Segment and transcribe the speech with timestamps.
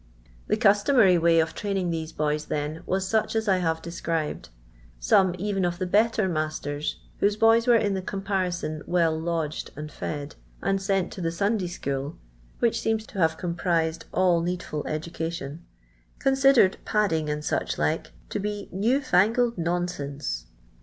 [0.47, 4.49] The customary way of training these boys, then, was such as I have described;
[4.99, 9.91] some even of the better masters, whose boys were in the comparison well lodged and
[9.91, 12.17] fed, and "sent to the Sunday school"
[12.57, 15.63] (which seems to have comprised all needful education),
[16.17, 20.47] con sidered "padding and such like" to be "new fangled nonsense."